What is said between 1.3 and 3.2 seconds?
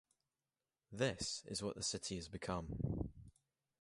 is what the city has become.